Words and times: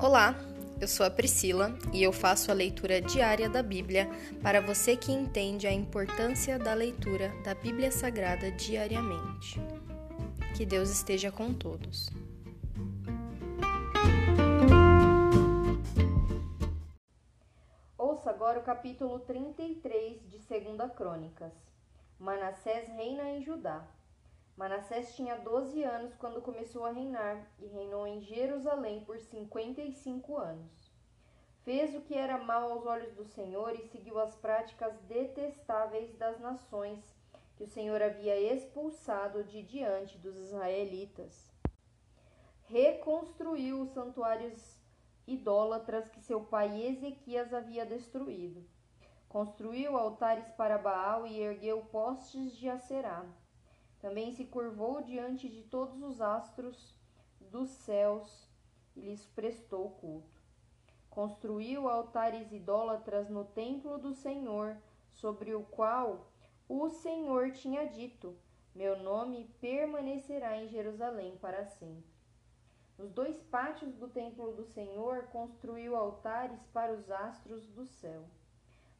Olá, 0.00 0.36
eu 0.80 0.86
sou 0.86 1.04
a 1.04 1.10
Priscila 1.10 1.76
e 1.92 2.04
eu 2.04 2.12
faço 2.12 2.52
a 2.52 2.54
leitura 2.54 3.00
diária 3.00 3.50
da 3.50 3.64
Bíblia 3.64 4.08
para 4.40 4.60
você 4.60 4.96
que 4.96 5.10
entende 5.10 5.66
a 5.66 5.72
importância 5.72 6.56
da 6.56 6.72
leitura 6.72 7.32
da 7.42 7.52
Bíblia 7.52 7.90
Sagrada 7.90 8.48
diariamente. 8.52 9.60
Que 10.56 10.64
Deus 10.64 10.88
esteja 10.88 11.32
com 11.32 11.52
todos. 11.52 12.10
Ouça 17.98 18.30
agora 18.30 18.60
o 18.60 18.62
capítulo 18.62 19.18
33 19.18 20.30
de 20.30 20.38
2 20.38 20.92
Crônicas. 20.92 21.52
Manassés 22.20 22.86
reina 22.86 23.30
em 23.30 23.42
Judá. 23.42 23.84
Manassés 24.58 25.14
tinha 25.14 25.36
12 25.36 25.84
anos 25.84 26.16
quando 26.16 26.42
começou 26.42 26.84
a 26.84 26.90
reinar 26.90 27.46
e 27.60 27.66
reinou 27.68 28.04
em 28.08 28.20
Jerusalém 28.20 29.04
por 29.04 29.16
55 29.20 30.36
anos. 30.36 30.92
Fez 31.62 31.94
o 31.94 32.00
que 32.00 32.16
era 32.16 32.36
mal 32.38 32.72
aos 32.72 32.84
olhos 32.84 33.14
do 33.14 33.24
Senhor 33.24 33.72
e 33.76 33.86
seguiu 33.86 34.18
as 34.18 34.34
práticas 34.34 34.98
detestáveis 35.02 36.12
das 36.16 36.40
nações 36.40 36.98
que 37.56 37.62
o 37.62 37.68
Senhor 37.68 38.02
havia 38.02 38.36
expulsado 38.52 39.44
de 39.44 39.62
diante 39.62 40.18
dos 40.18 40.36
israelitas. 40.36 41.52
Reconstruiu 42.64 43.82
os 43.82 43.90
santuários 43.90 44.76
idólatras 45.24 46.08
que 46.08 46.20
seu 46.20 46.40
pai 46.40 46.82
Ezequias 46.84 47.54
havia 47.54 47.86
destruído. 47.86 48.68
Construiu 49.28 49.96
altares 49.96 50.48
para 50.56 50.78
Baal 50.78 51.28
e 51.28 51.38
ergueu 51.38 51.80
postes 51.92 52.56
de 52.56 52.68
Acerá. 52.68 53.24
Também 54.00 54.32
se 54.32 54.44
curvou 54.44 55.02
diante 55.02 55.48
de 55.48 55.62
todos 55.64 56.00
os 56.02 56.20
astros 56.20 56.94
dos 57.40 57.68
céus 57.70 58.48
e 58.94 59.00
lhes 59.00 59.26
prestou 59.26 59.90
culto. 59.90 60.40
Construiu 61.10 61.88
altares 61.88 62.52
idólatras 62.52 63.28
no 63.28 63.44
templo 63.44 63.98
do 63.98 64.12
Senhor, 64.14 64.76
sobre 65.10 65.54
o 65.54 65.64
qual 65.64 66.30
o 66.68 66.88
Senhor 66.88 67.50
tinha 67.50 67.86
dito: 67.86 68.36
Meu 68.74 69.02
nome 69.02 69.50
permanecerá 69.60 70.56
em 70.56 70.68
Jerusalém 70.68 71.36
para 71.38 71.64
sempre. 71.64 72.18
Nos 72.96 73.12
dois 73.12 73.40
pátios 73.44 73.94
do 73.94 74.08
templo 74.08 74.52
do 74.52 74.64
Senhor 74.64 75.24
construiu 75.28 75.96
altares 75.96 76.60
para 76.72 76.92
os 76.92 77.10
astros 77.10 77.66
do 77.68 77.84
céu. 77.84 78.24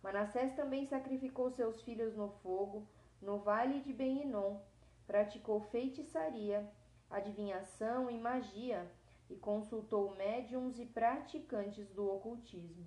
Manassés 0.02 0.54
também 0.54 0.86
sacrificou 0.86 1.50
seus 1.50 1.82
filhos 1.82 2.16
no 2.16 2.30
fogo, 2.42 2.86
no 3.20 3.38
vale 3.38 3.80
de 3.80 3.92
Ben-Hinom, 3.92 4.60
praticou 5.08 5.58
feitiçaria, 5.58 6.70
adivinhação 7.10 8.10
e 8.10 8.18
magia 8.20 8.86
e 9.30 9.36
consultou 9.36 10.14
médiums 10.14 10.78
e 10.78 10.84
praticantes 10.84 11.88
do 11.90 12.06
ocultismo. 12.08 12.86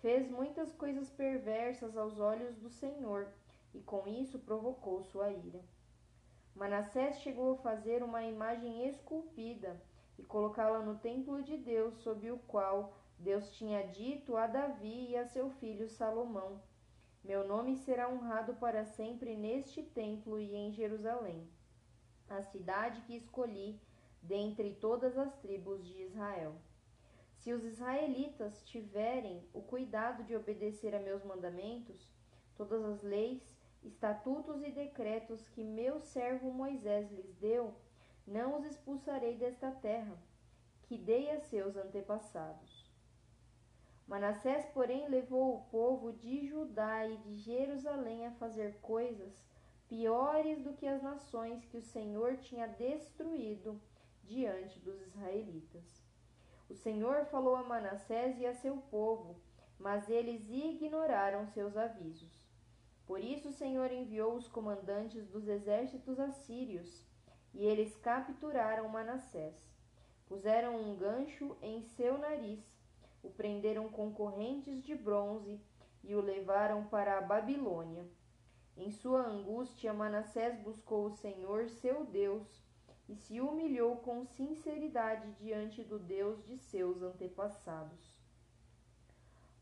Fez 0.00 0.28
muitas 0.30 0.72
coisas 0.72 1.10
perversas 1.10 1.96
aos 1.98 2.18
olhos 2.18 2.56
do 2.56 2.70
Senhor 2.70 3.28
e 3.74 3.80
com 3.80 4.08
isso 4.08 4.38
provocou 4.38 5.02
sua 5.02 5.30
ira. 5.30 5.60
Manassés 6.54 7.20
chegou 7.20 7.52
a 7.52 7.58
fazer 7.58 8.02
uma 8.02 8.22
imagem 8.22 8.88
esculpida 8.88 9.78
e 10.18 10.22
colocá-la 10.22 10.78
no 10.78 10.96
templo 10.96 11.42
de 11.42 11.58
Deus, 11.58 11.94
sob 11.98 12.30
o 12.30 12.38
qual 12.38 12.96
Deus 13.18 13.50
tinha 13.50 13.86
dito 13.88 14.36
a 14.36 14.46
Davi 14.46 15.10
e 15.10 15.16
a 15.16 15.26
seu 15.26 15.50
filho 15.50 15.88
Salomão: 15.88 16.60
meu 17.24 17.48
nome 17.48 17.74
será 17.78 18.06
honrado 18.10 18.54
para 18.56 18.84
sempre 18.84 19.34
neste 19.34 19.82
templo 19.82 20.38
e 20.38 20.54
em 20.54 20.70
Jerusalém, 20.72 21.48
a 22.28 22.42
cidade 22.42 23.00
que 23.02 23.16
escolhi 23.16 23.80
dentre 24.20 24.74
todas 24.74 25.16
as 25.16 25.34
tribos 25.38 25.82
de 25.82 26.02
Israel. 26.02 26.54
Se 27.38 27.50
os 27.52 27.64
israelitas 27.64 28.62
tiverem 28.64 29.42
o 29.54 29.62
cuidado 29.62 30.22
de 30.22 30.36
obedecer 30.36 30.94
a 30.94 31.00
meus 31.00 31.24
mandamentos, 31.24 32.12
todas 32.56 32.84
as 32.84 33.02
leis, 33.02 33.42
estatutos 33.82 34.62
e 34.62 34.70
decretos 34.70 35.48
que 35.48 35.64
meu 35.64 36.00
servo 36.00 36.50
Moisés 36.50 37.10
lhes 37.10 37.34
deu, 37.36 37.74
não 38.26 38.58
os 38.58 38.66
expulsarei 38.66 39.36
desta 39.36 39.70
terra, 39.70 40.16
que 40.82 40.98
dei 40.98 41.30
a 41.30 41.40
seus 41.40 41.74
antepassados. 41.74 42.83
Manassés, 44.06 44.66
porém, 44.66 45.08
levou 45.08 45.56
o 45.56 45.64
povo 45.70 46.12
de 46.12 46.46
Judá 46.46 47.06
e 47.06 47.16
de 47.16 47.36
Jerusalém 47.36 48.26
a 48.26 48.32
fazer 48.32 48.78
coisas 48.80 49.42
piores 49.88 50.60
do 50.62 50.74
que 50.74 50.86
as 50.86 51.02
nações 51.02 51.64
que 51.64 51.78
o 51.78 51.82
Senhor 51.82 52.36
tinha 52.36 52.66
destruído 52.66 53.80
diante 54.22 54.78
dos 54.80 55.00
israelitas. 55.00 56.02
O 56.68 56.74
Senhor 56.74 57.24
falou 57.26 57.56
a 57.56 57.62
Manassés 57.62 58.38
e 58.38 58.46
a 58.46 58.54
seu 58.54 58.76
povo, 58.90 59.40
mas 59.78 60.08
eles 60.08 60.48
ignoraram 60.48 61.46
seus 61.46 61.76
avisos. 61.76 62.44
Por 63.06 63.20
isso 63.20 63.48
o 63.48 63.52
Senhor 63.52 63.90
enviou 63.92 64.34
os 64.34 64.48
comandantes 64.48 65.28
dos 65.28 65.46
exércitos 65.46 66.18
assírios, 66.18 67.04
e 67.52 67.64
eles 67.64 67.96
capturaram 67.96 68.88
Manassés. 68.88 69.54
Puseram 70.26 70.76
um 70.76 70.96
gancho 70.96 71.56
em 71.60 71.82
seu 71.82 72.16
nariz 72.16 72.73
o 73.24 73.30
prenderam 73.30 73.88
com 73.88 74.12
correntes 74.12 74.84
de 74.84 74.94
bronze 74.94 75.58
e 76.02 76.14
o 76.14 76.20
levaram 76.20 76.84
para 76.84 77.18
a 77.18 77.22
Babilônia. 77.22 78.06
Em 78.76 78.90
sua 78.90 79.22
angústia, 79.22 79.92
Manassés 79.92 80.60
buscou 80.60 81.06
o 81.06 81.16
Senhor, 81.16 81.68
seu 81.68 82.04
Deus, 82.04 82.62
e 83.08 83.16
se 83.16 83.40
humilhou 83.40 83.96
com 83.96 84.26
sinceridade 84.26 85.30
diante 85.40 85.82
do 85.82 85.98
Deus 85.98 86.44
de 86.44 86.58
seus 86.58 87.02
antepassados. 87.02 88.18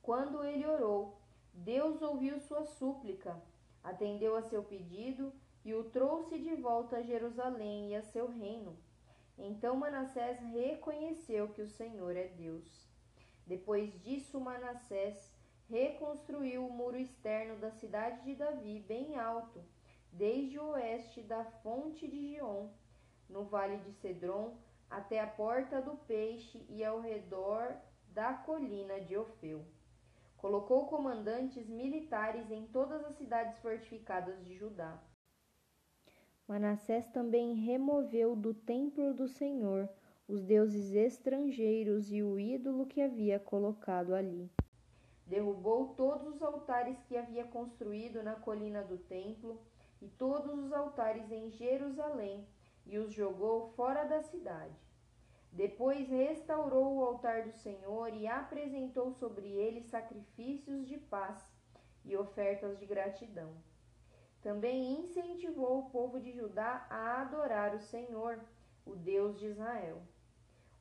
Quando 0.00 0.42
ele 0.42 0.66
orou, 0.66 1.18
Deus 1.52 2.02
ouviu 2.02 2.40
sua 2.40 2.64
súplica, 2.64 3.40
atendeu 3.84 4.36
a 4.36 4.42
seu 4.42 4.62
pedido 4.64 5.32
e 5.64 5.74
o 5.74 5.84
trouxe 5.84 6.38
de 6.38 6.54
volta 6.56 6.96
a 6.96 7.02
Jerusalém 7.02 7.90
e 7.90 7.96
a 7.96 8.02
seu 8.02 8.28
reino. 8.28 8.76
Então 9.38 9.76
Manassés 9.76 10.40
reconheceu 10.40 11.48
que 11.48 11.62
o 11.62 11.68
Senhor 11.68 12.16
é 12.16 12.28
Deus. 12.28 12.91
Depois 13.46 13.92
disso, 14.02 14.40
Manassés 14.40 15.32
reconstruiu 15.68 16.66
o 16.66 16.72
muro 16.72 16.96
externo 16.96 17.56
da 17.56 17.70
cidade 17.70 18.22
de 18.24 18.34
Davi 18.34 18.80
bem 18.80 19.16
alto, 19.16 19.62
desde 20.12 20.58
o 20.58 20.70
oeste 20.70 21.22
da 21.22 21.44
fonte 21.44 22.06
de 22.06 22.34
Gion, 22.34 22.68
no 23.28 23.44
vale 23.44 23.78
de 23.78 23.92
Cedron, 23.92 24.56
até 24.90 25.20
a 25.20 25.26
porta 25.26 25.80
do 25.80 25.96
peixe 25.96 26.64
e 26.68 26.84
ao 26.84 27.00
redor 27.00 27.74
da 28.08 28.34
colina 28.34 29.00
de 29.00 29.16
Ofeu. 29.16 29.64
Colocou 30.36 30.86
comandantes 30.86 31.66
militares 31.68 32.50
em 32.50 32.66
todas 32.66 33.02
as 33.04 33.16
cidades 33.16 33.56
fortificadas 33.58 34.44
de 34.44 34.54
Judá. 34.54 35.02
Manassés 36.46 37.06
também 37.08 37.54
removeu 37.54 38.36
do 38.36 38.52
templo 38.52 39.14
do 39.14 39.28
Senhor 39.28 39.88
os 40.32 40.42
deuses 40.42 40.94
estrangeiros 40.94 42.10
e 42.10 42.22
o 42.22 42.40
ídolo 42.40 42.86
que 42.86 43.02
havia 43.02 43.38
colocado 43.38 44.14
ali. 44.14 44.50
Derrubou 45.26 45.88
todos 45.88 46.26
os 46.34 46.42
altares 46.42 46.96
que 47.02 47.18
havia 47.18 47.44
construído 47.44 48.22
na 48.22 48.34
colina 48.34 48.82
do 48.82 48.96
templo 48.96 49.60
e 50.00 50.08
todos 50.08 50.58
os 50.58 50.72
altares 50.72 51.30
em 51.30 51.50
Jerusalém 51.50 52.46
e 52.86 52.96
os 52.96 53.12
jogou 53.12 53.74
fora 53.76 54.04
da 54.04 54.22
cidade. 54.22 54.74
Depois 55.52 56.08
restaurou 56.08 56.96
o 56.96 57.04
altar 57.04 57.42
do 57.42 57.52
Senhor 57.52 58.14
e 58.14 58.26
apresentou 58.26 59.12
sobre 59.12 59.46
ele 59.46 59.82
sacrifícios 59.82 60.88
de 60.88 60.96
paz 60.96 61.52
e 62.06 62.16
ofertas 62.16 62.78
de 62.78 62.86
gratidão. 62.86 63.52
Também 64.40 64.98
incentivou 64.98 65.80
o 65.80 65.90
povo 65.90 66.18
de 66.18 66.32
Judá 66.32 66.86
a 66.88 67.20
adorar 67.20 67.74
o 67.74 67.82
Senhor, 67.82 68.40
o 68.86 68.96
Deus 68.96 69.38
de 69.38 69.48
Israel. 69.48 70.02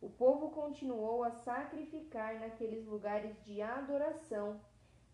O 0.01 0.09
povo 0.09 0.49
continuou 0.49 1.23
a 1.23 1.29
sacrificar 1.29 2.39
naqueles 2.39 2.87
lugares 2.87 3.39
de 3.45 3.61
adoração, 3.61 4.59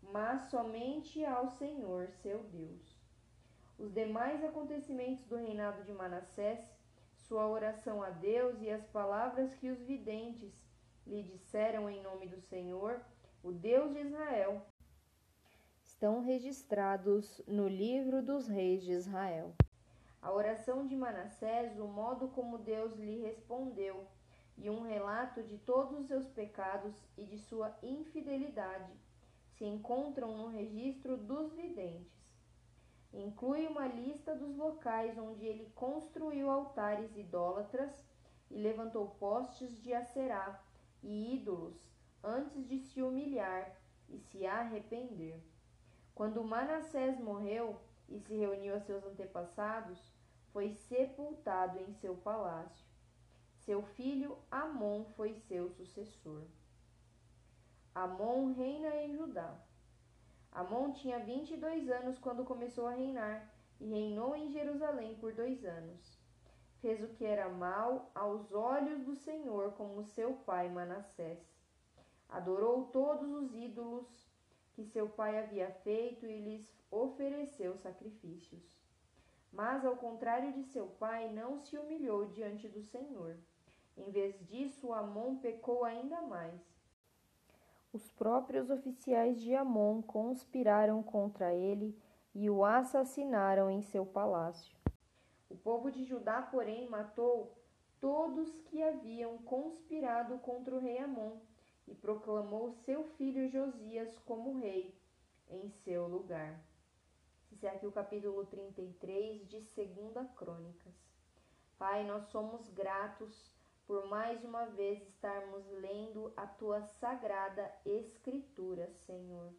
mas 0.01 0.43
somente 0.49 1.25
ao 1.25 1.49
Senhor, 1.49 2.09
seu 2.23 2.41
Deus. 2.43 2.97
Os 3.77 3.91
demais 3.91 4.41
acontecimentos 4.45 5.25
do 5.25 5.35
reinado 5.35 5.83
de 5.83 5.91
Manassés, 5.91 6.59
sua 7.15 7.45
oração 7.47 8.01
a 8.01 8.09
Deus 8.09 8.61
e 8.61 8.71
as 8.71 8.87
palavras 8.87 9.53
que 9.55 9.69
os 9.69 9.81
videntes 9.81 10.65
lhe 11.05 11.21
disseram 11.21 11.89
em 11.89 12.01
nome 12.01 12.27
do 12.27 12.39
Senhor, 12.39 13.01
o 13.43 13.51
Deus 13.51 13.91
de 13.91 13.99
Israel, 13.99 14.61
estão 15.83 16.21
registrados 16.21 17.41
no 17.45 17.67
livro 17.67 18.21
dos 18.21 18.47
reis 18.47 18.83
de 18.83 18.93
Israel. 18.93 19.53
A 20.21 20.31
oração 20.31 20.87
de 20.87 20.95
Manassés, 20.95 21.77
o 21.77 21.87
modo 21.87 22.29
como 22.29 22.57
Deus 22.57 22.95
lhe 22.95 23.21
respondeu, 23.21 24.07
e 24.57 24.69
um 24.69 24.81
relato 24.81 25.43
de 25.43 25.57
todos 25.59 25.99
os 25.99 26.07
seus 26.07 26.27
pecados 26.27 26.95
e 27.17 27.23
de 27.23 27.37
sua 27.37 27.77
infidelidade 27.83 28.91
se 29.57 29.65
encontram 29.65 30.37
no 30.37 30.47
registro 30.47 31.17
dos 31.17 31.53
videntes. 31.53 32.17
Inclui 33.13 33.65
uma 33.67 33.87
lista 33.87 34.35
dos 34.35 34.55
locais 34.55 35.17
onde 35.17 35.45
ele 35.45 35.71
construiu 35.73 36.49
altares 36.49 37.15
idólatras 37.15 37.91
e 38.49 38.57
levantou 38.57 39.09
postes 39.19 39.81
de 39.81 39.93
acerá 39.93 40.61
e 41.01 41.35
ídolos 41.35 41.75
antes 42.23 42.67
de 42.67 42.79
se 42.79 43.01
humilhar 43.01 43.75
e 44.09 44.19
se 44.19 44.45
arrepender. 44.45 45.41
Quando 46.13 46.43
Manassés 46.43 47.19
morreu 47.19 47.79
e 48.09 48.19
se 48.19 48.35
reuniu 48.35 48.75
a 48.75 48.79
seus 48.79 49.03
antepassados, 49.05 49.99
foi 50.51 50.71
sepultado 50.71 51.79
em 51.79 51.93
seu 51.93 52.15
palácio. 52.15 52.85
Seu 53.67 53.81
filho 53.83 54.37
Amon 54.49 55.03
foi 55.17 55.33
seu 55.33 55.69
sucessor. 55.69 56.43
Amon 57.93 58.53
reina 58.53 58.95
em 58.95 59.11
Judá. 59.17 59.59
Amon 60.53 60.93
tinha 60.93 61.19
vinte 61.19 61.53
e 61.53 61.57
dois 61.57 61.89
anos 61.89 62.17
quando 62.17 62.45
começou 62.45 62.87
a 62.87 62.93
reinar 62.93 63.53
e 63.77 63.85
reinou 63.85 64.33
em 64.33 64.49
Jerusalém 64.49 65.17
por 65.17 65.33
dois 65.33 65.65
anos. 65.65 66.17
Fez 66.79 67.03
o 67.03 67.09
que 67.09 67.25
era 67.25 67.49
mal 67.49 68.09
aos 68.15 68.53
olhos 68.53 69.03
do 69.03 69.13
Senhor, 69.17 69.73
como 69.73 70.01
seu 70.01 70.33
pai 70.45 70.69
Manassés. 70.69 71.45
Adorou 72.29 72.85
todos 72.85 73.29
os 73.29 73.53
ídolos 73.53 74.07
que 74.75 74.85
seu 74.85 75.09
pai 75.09 75.39
havia 75.39 75.69
feito 75.83 76.25
e 76.25 76.39
lhes 76.39 76.73
ofereceu 76.89 77.75
sacrifícios. 77.75 78.63
Mas, 79.51 79.83
ao 79.83 79.97
contrário 79.97 80.53
de 80.53 80.63
seu 80.63 80.87
pai, 80.87 81.29
não 81.33 81.59
se 81.59 81.77
humilhou 81.77 82.27
diante 82.27 82.69
do 82.69 82.81
Senhor. 82.81 83.37
Em 83.97 84.11
vez 84.11 84.39
disso, 84.47 84.93
Amon 84.93 85.37
pecou 85.37 85.83
ainda 85.83 86.21
mais. 86.21 86.61
Os 87.91 88.09
próprios 88.11 88.69
oficiais 88.69 89.41
de 89.41 89.55
Amon 89.55 90.01
conspiraram 90.03 91.01
contra 91.01 91.53
ele 91.53 91.97
e 92.35 92.49
o 92.49 92.63
assassinaram 92.63 93.71
em 93.71 93.81
seu 93.81 94.05
palácio. 94.05 94.77
O 95.49 95.55
povo 95.55 95.89
de 95.89 96.03
Judá, 96.03 96.41
porém, 96.41 96.87
matou 96.87 97.57
todos 97.99 98.61
que 98.65 98.83
haviam 98.83 99.39
conspirado 99.39 100.37
contra 100.39 100.75
o 100.75 100.79
rei 100.79 100.99
Amon 100.99 101.37
e 101.87 101.95
proclamou 101.95 102.71
seu 102.85 103.03
filho 103.03 103.49
Josias 103.49 104.17
como 104.19 104.59
rei 104.59 104.95
em 105.49 105.69
seu 105.69 106.07
lugar. 106.07 106.61
Esse 107.51 107.65
é 107.65 107.69
aqui 107.69 107.87
o 107.87 107.91
capítulo 107.91 108.45
33 108.45 109.47
de 109.47 109.61
Segunda 109.61 110.23
Crônicas. 110.35 110.93
Pai, 111.79 112.05
nós 112.05 112.25
somos 112.25 112.67
gratos 112.69 113.56
por 113.87 114.05
mais 114.07 114.43
uma 114.43 114.65
vez 114.65 115.01
estarmos 115.07 115.65
lendo 115.71 116.33
a 116.35 116.45
tua 116.45 116.81
sagrada 116.81 117.71
escritura, 117.85 118.91
Senhor. 119.05 119.53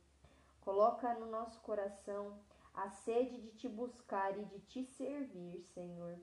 Coloca 0.61 1.15
no 1.15 1.27
nosso 1.27 1.59
coração 1.63 2.39
a 2.75 2.91
sede 2.91 3.41
de 3.41 3.51
te 3.53 3.67
buscar 3.67 4.39
e 4.39 4.45
de 4.45 4.61
te 4.61 4.85
servir, 4.85 5.63
Senhor. 5.63 6.19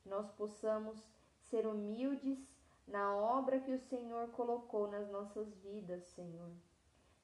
Que 0.00 0.08
nós 0.08 0.30
possamos 0.30 1.02
ser 1.50 1.66
humildes 1.66 2.38
na 2.86 3.16
obra 3.16 3.58
que 3.58 3.72
o 3.72 3.80
Senhor 3.88 4.28
colocou 4.28 4.88
nas 4.88 5.10
nossas 5.10 5.52
vidas, 5.56 6.04
Senhor. 6.04 6.50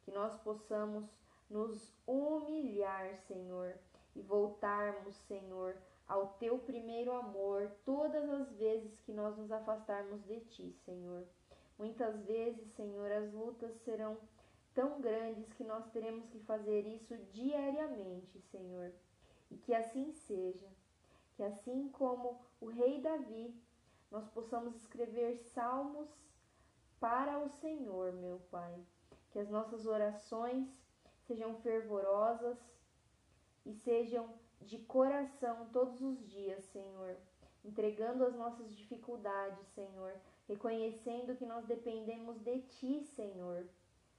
Que 0.03 0.11
nós 0.11 0.37
possamos 0.39 1.05
nos 1.49 1.95
humilhar, 2.05 3.17
Senhor, 3.29 3.79
e 4.17 4.21
voltarmos, 4.21 5.15
Senhor, 5.29 5.77
ao 6.09 6.27
teu 6.41 6.59
primeiro 6.59 7.13
amor 7.13 7.71
todas 7.85 8.29
as 8.29 8.44
nós 9.35 9.37
nos 9.37 9.53
afastarmos 9.53 10.25
de 10.25 10.41
ti, 10.41 10.73
Senhor. 10.85 11.27
Muitas 11.77 12.25
vezes, 12.25 12.71
Senhor, 12.75 13.11
as 13.11 13.33
lutas 13.33 13.75
serão 13.83 14.17
tão 14.73 15.01
grandes 15.01 15.53
que 15.55 15.65
nós 15.65 15.91
teremos 15.91 16.27
que 16.29 16.39
fazer 16.41 16.87
isso 16.87 17.17
diariamente, 17.33 18.41
Senhor. 18.51 18.93
E 19.51 19.57
que 19.57 19.75
assim 19.75 20.13
seja. 20.13 20.69
Que 21.35 21.43
assim 21.43 21.89
como 21.89 22.41
o 22.61 22.67
rei 22.67 23.01
Davi, 23.01 23.53
nós 24.11 24.29
possamos 24.29 24.77
escrever 24.77 25.37
salmos 25.37 26.09
para 27.01 27.39
o 27.41 27.49
Senhor, 27.49 28.13
meu 28.13 28.39
Pai. 28.51 28.75
Que 29.33 29.41
as 29.41 29.51
nossas 29.51 29.85
orações 29.85 30.69
sejam 31.27 31.57
fervorosas 31.57 32.59
e 33.67 33.75
sejam 33.75 34.33
de 34.61 34.79
coração 34.79 35.69
todos 35.73 36.01
os 36.01 36.25
dias, 36.31 36.65
Senhor, 36.67 37.17
entregando 37.65 38.25
as 38.25 38.35
nossas 38.35 38.75
dificuldades, 38.77 39.67
Senhor, 39.69 40.15
reconhecendo 40.47 41.37
que 41.37 41.47
nós 41.47 41.65
dependemos 41.67 42.39
de 42.41 42.61
Ti, 42.61 43.03
Senhor, 43.03 43.67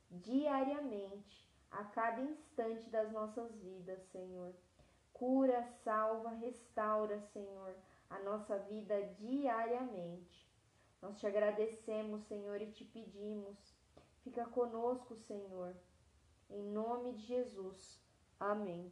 diariamente, 0.10 1.46
a 1.70 1.84
cada 1.84 2.22
instante 2.22 2.90
das 2.90 3.12
nossas 3.12 3.54
vidas, 3.58 4.02
Senhor. 4.12 4.54
Cura, 5.14 5.64
salva, 5.84 6.30
restaura, 6.32 7.20
Senhor, 7.34 7.76
a 8.10 8.20
nossa 8.20 8.58
vida 8.60 9.02
diariamente. 9.20 10.50
Nós 11.02 11.20
te 11.20 11.28
agradecemos, 11.28 12.24
Senhor, 12.24 12.62
e 12.62 12.72
te 12.72 12.84
pedimos. 12.84 13.58
Fica 14.24 14.46
conosco, 14.46 15.16
Senhor. 15.16 15.76
Em 16.50 16.64
nome 16.64 17.14
de 17.14 17.26
Jesus. 17.26 18.02
Amém. 18.40 18.92